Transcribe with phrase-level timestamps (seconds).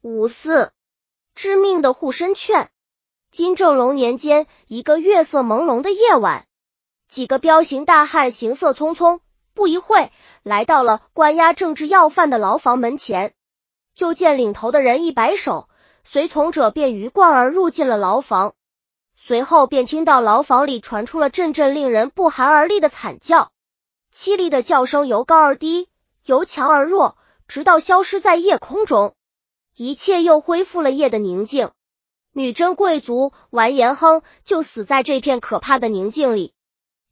[0.00, 0.70] 五四，
[1.34, 2.70] 致命的护身券。
[3.32, 6.46] 金正龙年间，一个月色朦胧的夜晚，
[7.08, 9.18] 几个彪形大汉行色匆匆，
[9.54, 10.12] 不一会
[10.44, 13.34] 来到了关押政治要犯的牢房门前。
[13.96, 15.68] 就见领头的人一摆手，
[16.04, 18.54] 随从者便鱼贯而入进了牢房。
[19.16, 23.50] 随后便听到牢房里传出了阵阵令人不寒而栗的惨叫，
[24.14, 25.88] 凄厉的叫声由高而低，
[26.24, 27.18] 由强而弱，
[27.48, 29.16] 直到消失在夜空中。
[29.78, 31.70] 一切又恢复了夜的宁静，
[32.32, 36.52] 女真贵族完颜亨就死在这片可怕的宁静里。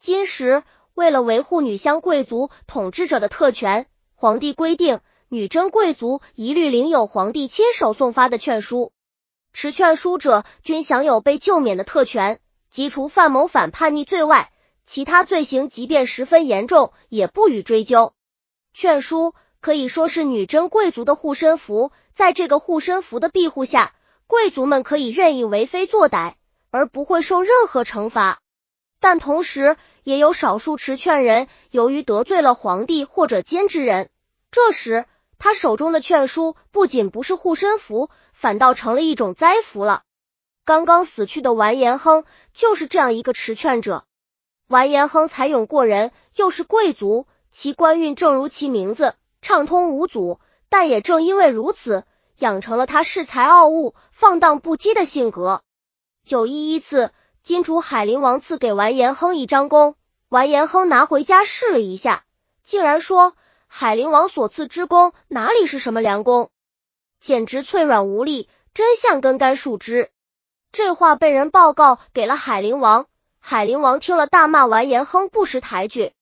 [0.00, 0.62] 今时
[0.94, 8.92] 为了维护女乡贵族统治者的特权，皇帝规定女真贵族一律领有皇帝亲手送发的劝书，
[9.52, 14.50] 持劝书者均享有被救免的特权，即除犯谋反叛逆罪外，
[14.86, 18.14] 其他罪行即便十分严重也不予追究。
[18.72, 21.90] 劝书可以说是女真贵族的护身符。
[22.12, 23.94] 在这个护身符的庇护下，
[24.26, 26.34] 贵族们可以任意为非作歹，
[26.70, 28.40] 而不会受任何惩罚。
[29.00, 34.10] 但同时，也有少数持劝人由于得罪了皇帝或者监之人，
[34.50, 35.06] 这时
[35.38, 40.02] 他手中的劝书不仅不是护身符，反倒成了一种灾符了。
[40.66, 44.04] 刚刚死去的完颜亨就是这样一个持劝者。
[44.68, 49.14] 完颜亨才勇过人，又是贵族，其官运正如其名字，
[49.44, 50.40] 畅通无阻。
[50.68, 52.02] 但也正因为如此，
[52.38, 55.62] 养成了他恃才傲物、放荡不羁的性格。
[56.26, 57.12] 有一一次，
[57.44, 59.94] 金主海陵王赐给完颜亨一张弓，
[60.28, 62.24] 完颜亨拿回家试了一下，
[62.64, 63.34] 竟然说
[63.68, 66.50] 海陵王所赐之弓哪里是什么良弓，
[67.20, 70.10] 简直脆软无力，真像根干树枝。
[70.72, 73.06] 这话被人报告给了海陵王，
[73.38, 76.12] 海陵王听了大骂完颜亨不识抬举。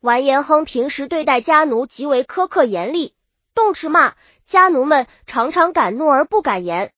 [0.00, 3.14] 完颜亨平时对待家奴极为苛刻严厉。
[3.54, 6.92] 动斥骂家奴们，常常敢怒而不敢言。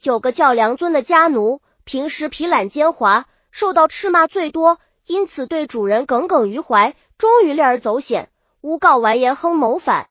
[0.00, 8.30] 有个叫梁尊的家奴，平时皮懒奸猾，受到斥骂最多，因此对主人耿耿于怀，终于铤而走险，
[8.60, 10.08] 诬告完颜亨谋反。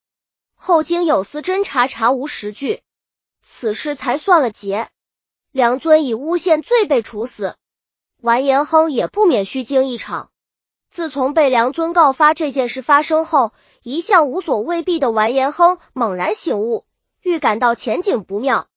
[0.56, 2.82] 后经有司侦查，查无实据，
[3.42, 4.90] 此事才算了结。
[5.52, 7.56] 梁尊以诬陷罪被处死，
[8.20, 10.32] 完颜亨也不免虚惊一场。
[10.96, 13.52] 自从被梁尊告发这件事发生后，
[13.84, 16.86] 一向无所畏惧的完颜亨猛然醒悟，
[17.22, 18.68] 预感到前景不妙。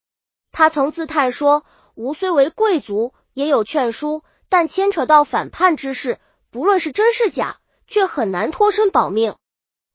[0.50, 1.64] 他曾自叹说
[1.94, 6.18] ：“吾虽为贵族，也有劝书，但牵扯到反叛之事，
[6.50, 9.36] 不论是真是假，却很难脱身保命，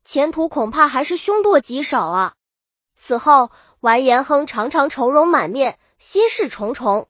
[0.05, 2.35] 前途恐怕还是凶多吉少啊。”
[2.95, 3.51] 此后，
[3.81, 7.09] 完颜亨常常愁容满面，心事重重。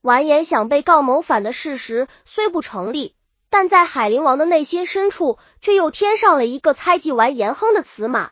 [0.00, 3.14] 完颜想被告谋反的事实虽不成立。
[3.58, 8.28] 但在海陵王的内心深处，却又添上了一个猜忌完颜亨的词码。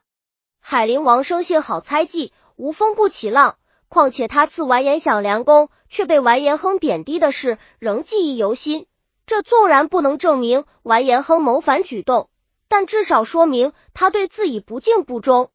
[0.60, 3.56] 海陵王生性好猜忌，无风不起浪。
[3.88, 8.84] 况且他赐完颜想良弓，却被完颜亨贬低的事，仍记忆犹新。
[9.24, 12.28] 这纵然不能证明完颜亨谋反举动，
[12.68, 15.48] 但至少说明他对自己不敬不忠。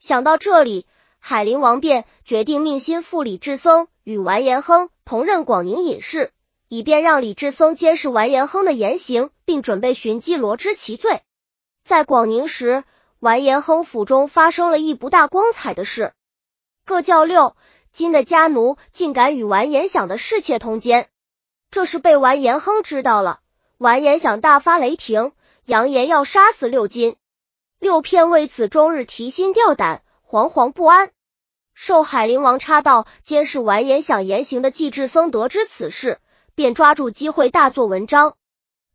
[0.00, 0.86] 想到这里，
[1.18, 6.32] 海陵王便决定命心腹李志僧与完颜亨同任广宁隐士。
[6.72, 11.20] 以便让李智僧监视完颜亨的言行，并准备寻机罗织其罪。
[11.84, 12.84] 在广宁时，
[13.18, 16.14] 完颜亨府中发生了一不大光彩的事。
[16.86, 17.56] 各教六
[17.92, 21.10] 金的家奴竟敢与完颜想的侍妾通奸，
[21.70, 23.40] 这是被完颜亨知道了。
[23.76, 25.32] 完颜想大发雷霆，
[25.66, 27.16] 扬言要杀死六金。
[27.80, 31.10] 六片为此终日提心吊胆，惶惶不安。
[31.74, 36.18] 受海陵王插道监视完颜想言行的季志僧得知此事。
[36.54, 38.34] 便抓住机会大做文章。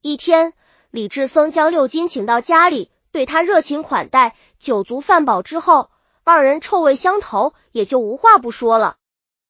[0.02, 0.54] 一天，
[0.92, 5.90] 李志僧将六金请到家里，对他热情款待，酒足饭饱之后，
[6.24, 8.98] 二人臭味相投，也就无话不说了。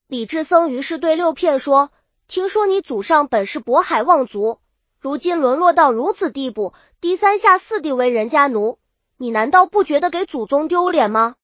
[0.07, 1.91] 李志僧于是对六片说
[2.27, 4.59] ：“听说你祖上本是渤海望族，
[4.99, 8.79] 如今沦落到如此地步，低三下四地为人家奴，
[9.17, 11.35] 你难道不觉得给祖宗丢脸吗？”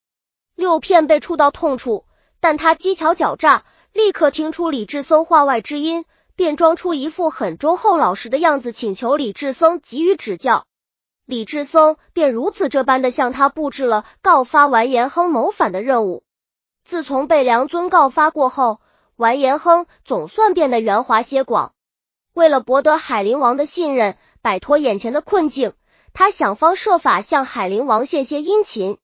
[0.56, 2.06] 六片被触到痛处，
[2.40, 6.06] 但他机巧狡诈，立刻听出李志僧话外之音。
[6.36, 10.66] 便装出一副很忠厚老实的样子，请求李智僧给予指教。
[11.26, 16.24] 李智僧便如此这般的向他布置了告发完颜亨谋反的任务。
[16.84, 18.82] 自从被梁尊告发过后，
[19.16, 21.74] 完颜亨总算变得圆滑些广。
[22.34, 25.74] 为了博得海陵王的信任，摆脱眼前的困境，
[26.14, 28.98] 他想方设法向海陵王献些殷勤。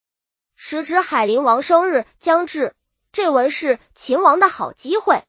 [0.55, 2.73] 时值海陵王生日将至，
[3.11, 5.23] 这文是秦王的好机会。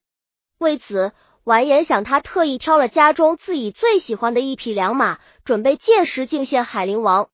[0.59, 1.13] 为此。
[1.51, 7.29] 完颜想，他特意挑了家中自己最喜欢的一匹良马，准备届时敬献海陵王。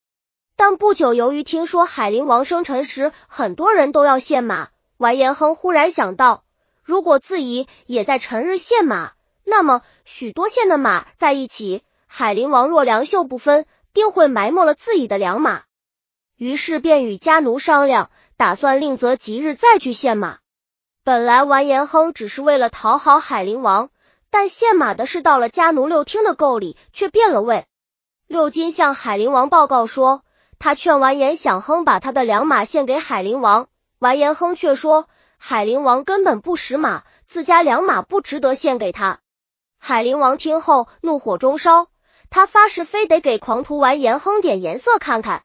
[0.56, 6.44] 但不久，由于听说海陵王生辰时很多人都要献马，完颜亨忽然想到，
[6.82, 9.12] 如果自己也在辰日献马，
[9.44, 15.64] 那么许多县的马在一起，海陵王若良莠不分，定会埋没了自己的良马。
[16.38, 20.38] 于是便与家奴商量，打算另择吉日再去献马。
[21.04, 23.90] 本来完颜亨只是为了讨好海陵王，
[24.38, 27.64] 但献马的事到了家奴六听的够里，却变了味。
[28.26, 30.24] 六金向海陵王报告说，
[30.58, 33.68] 他劝完颜想亨把他的良马献给海陵王，
[33.98, 39.20] 完颜亨却说海陵王根本不识马，自家良马不值得献给他。
[39.78, 41.86] 海陵王听后怒火中烧，
[42.28, 45.44] 他发誓非得给狂徒完颜亨点颜色看看。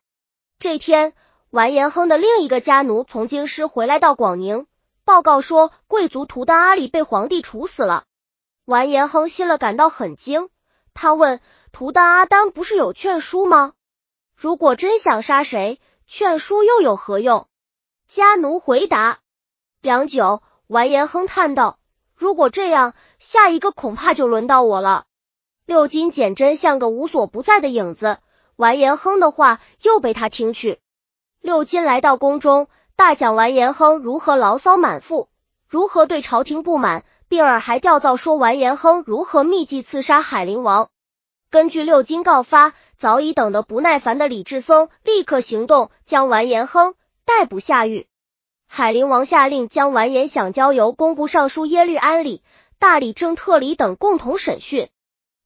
[0.59, 1.13] 这天，
[1.49, 4.65] 完颜亨的另一个家奴从京师回来到广宁，
[5.05, 8.03] 报告说贵族图丹阿里被皇帝处死了。
[8.71, 10.47] 完颜亨心了，感到很惊。
[10.94, 11.41] 他问
[11.73, 13.73] 图丹阿丹不是有劝书吗？
[14.33, 17.50] 如果真想杀谁，劝书又有何用？
[18.07, 19.19] 家奴回答。
[19.81, 21.79] 良久，完颜亨叹道
[22.15, 25.03] ：“如果这样，下一个恐怕就轮到我了。”
[25.67, 28.19] 六金简真像个无所不在的影子。
[28.56, 30.79] 完颜亨的话又被他听去。
[31.41, 35.27] 六金来到宫中，大讲完颜亨如何牢骚满腹，
[35.67, 40.89] 如何对朝廷不满，并而还调造说完颜亨如何密计刺杀海陵王。
[41.50, 46.94] 根据六金告发，早已等得不耐烦的李志松立刻行动，将完颜亨
[47.24, 48.06] 逮捕下狱。
[48.68, 52.44] 海陵王下令将完颜想交由工部尚书耶律安礼、
[52.80, 54.89] 大理正特礼等共同审讯。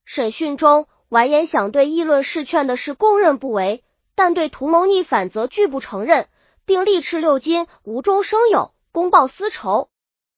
[0.06, 0.88] 审讯中。
[1.08, 3.84] 完颜想对议论事劝的事供认不为，
[4.16, 6.28] 但对图谋逆反则拒不承认，
[6.66, 9.88] 并力斥六金无中生有，公报私仇。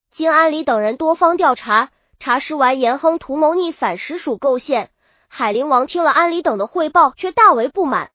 [0.10, 4.90] 经安里等人多方调查，查实完颜亨图谋逆反，实属构陷。
[5.28, 8.12] 海陵王听了安里等的汇报，却大为不满。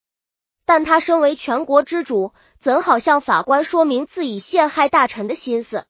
[0.65, 5.85] 但他身为全国之主，怎好向法官说明自己陷害大臣的心思？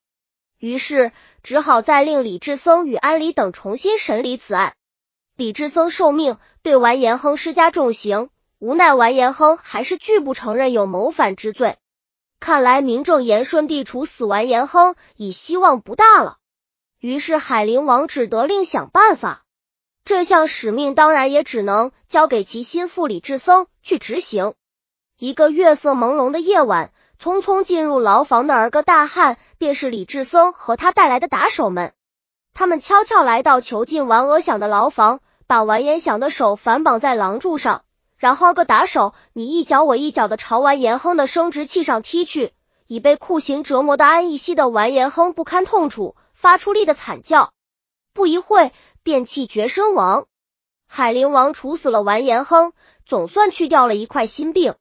[0.59, 1.11] 于是
[1.41, 4.73] 只好再令李志僧与安里等重新审理此案。
[5.35, 8.29] 李志僧受命对完颜亨施加重刑，
[8.59, 11.77] 无奈完颜亨还是拒不承认有谋反之罪。
[12.43, 16.39] 看来名正言顺地处死完颜亨已希望不大了。
[16.99, 19.45] 于是海陵王只得另想办法。
[20.03, 24.55] 这项使命当然也只能交给其心腹李志僧去执行。
[25.17, 31.93] 一个月色朦胧的夜晚，匆匆进入牢房的儿个大汉，便是李志僧和他带来的打手们。
[32.53, 37.85] 他们悄悄来到囚禁完额响的牢房，把完颜响的手反绑在廊柱上，
[38.23, 42.53] 然后个打手你一脚我一脚的朝完颜亨的生殖器上踢去。
[42.87, 47.51] 已被酷刑折磨的安逸息的完颜亨不堪痛楚，发出力的惨叫，
[48.13, 48.71] 不一会
[49.03, 50.27] 便气绝身亡。
[50.87, 52.71] 海陵王处死了完颜亨，
[53.05, 54.75] 总算去掉了一块心病。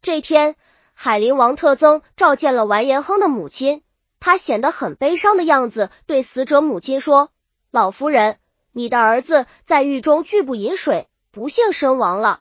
[0.00, 0.54] 这天，
[0.92, 3.82] 海陵王特增召见了完颜亨的母亲。
[4.20, 7.30] 他显得很悲伤的样子，对死者母亲说
[7.72, 8.38] ：“老夫人，
[8.70, 12.38] 你的儿子在狱中拒不饮水，不幸身亡了。”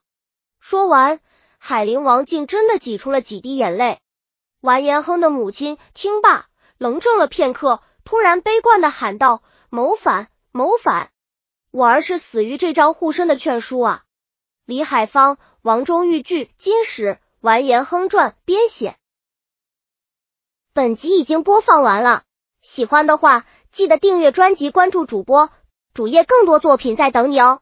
[0.68, 1.20] 说完，
[1.60, 4.00] 海陵王竟真的挤出了几滴眼泪。
[4.62, 6.48] 完颜亨的母亲听罢，
[6.80, 11.12] 愣怔了片刻，突然悲观的喊道：“谋反，谋反！
[11.70, 14.06] 我儿是死于这张护身的劝书啊！”
[14.66, 18.96] 李海芳《王中玉剧金史完颜亨传》编写。
[20.74, 22.24] 本集已经播放完了，
[22.64, 25.52] 喜欢的话记得订阅专辑，关注主播，
[25.94, 27.62] 主页更多作品在等你哦。